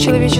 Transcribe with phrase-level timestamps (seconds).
[0.00, 0.39] человечество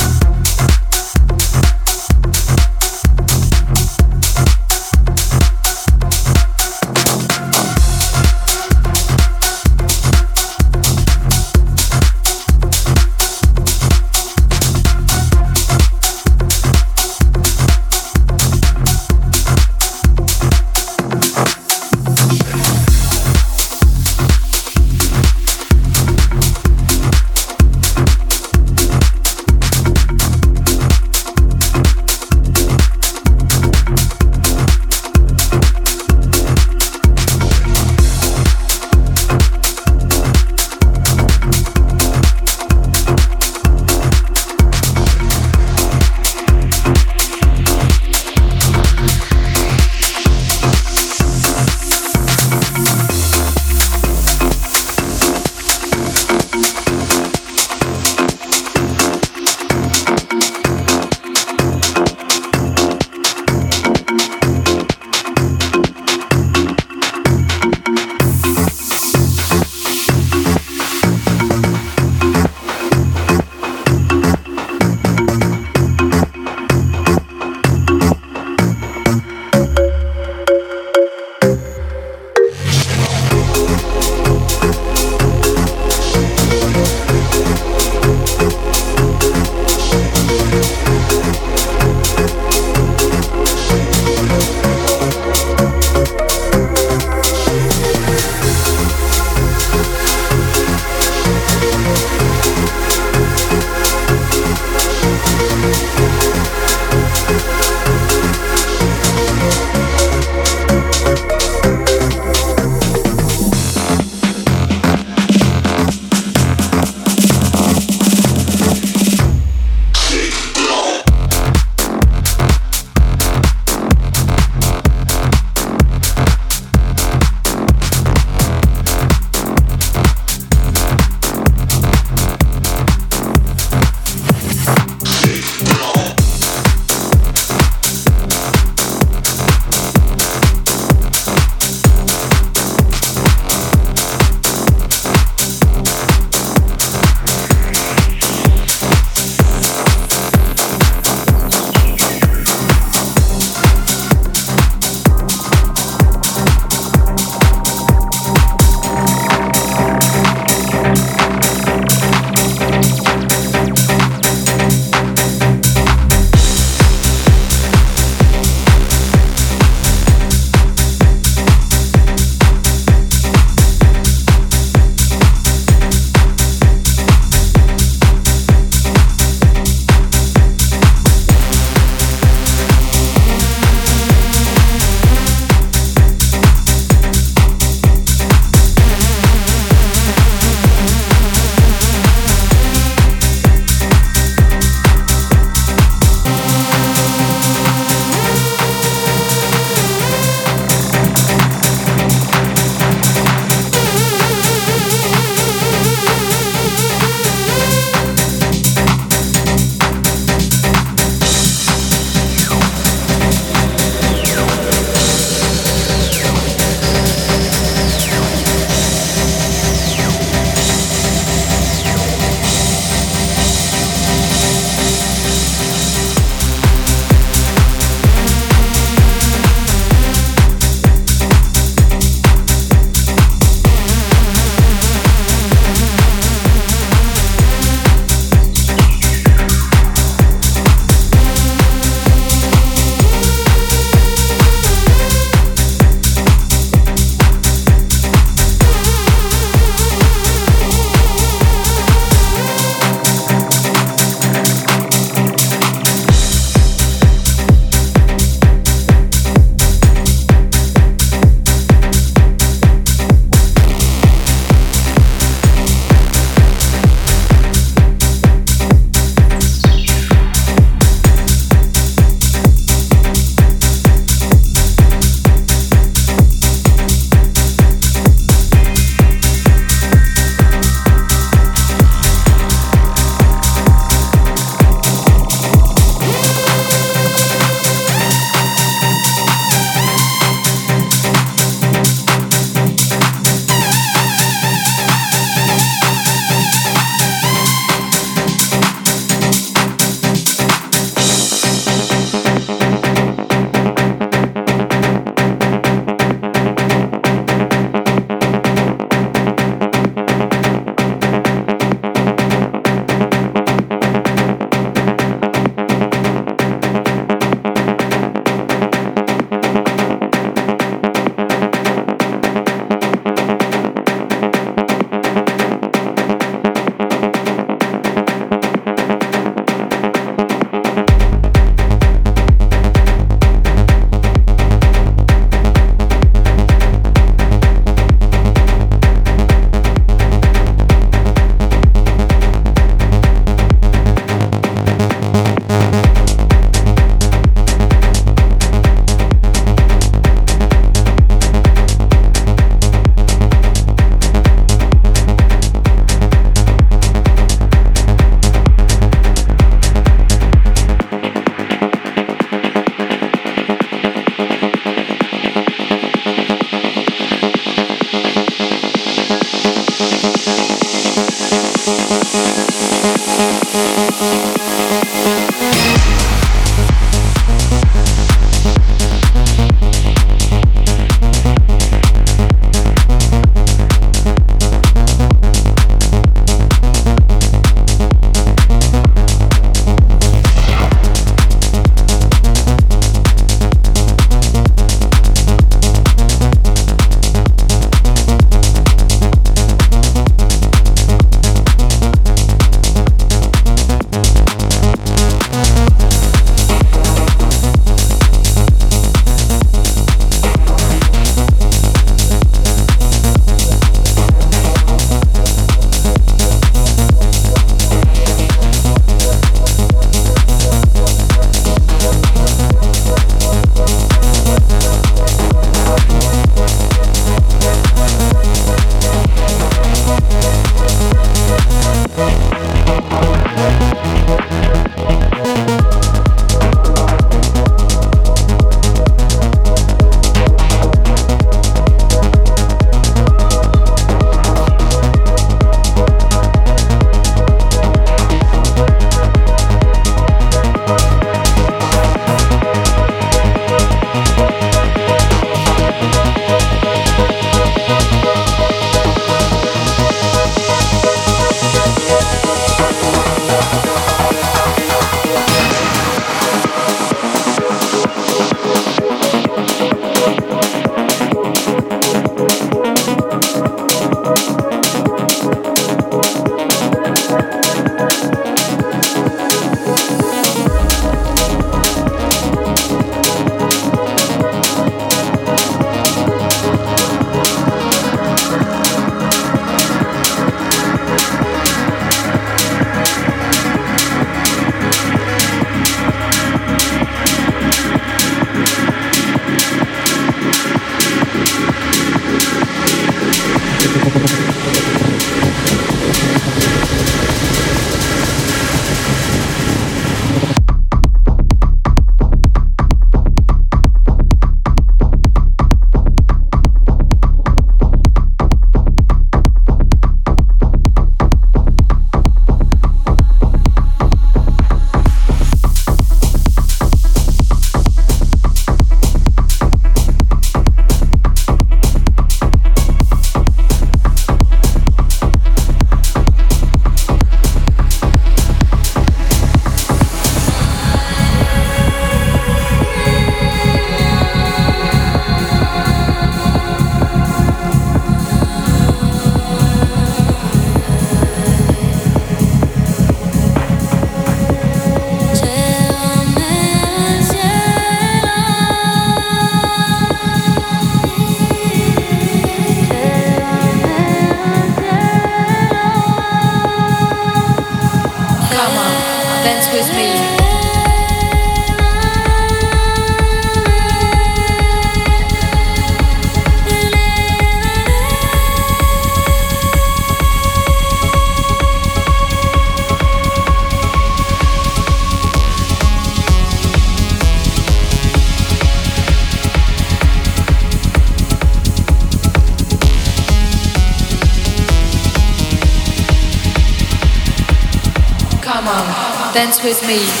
[599.43, 600.00] With me.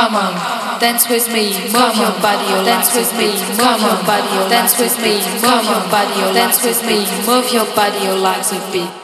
[0.00, 4.32] Come on, dance with me, move your body, or dance with me, move your body,
[4.38, 8.16] or dance with me, move your body, or dance with me, move your body, or
[8.16, 8.99] like a beat.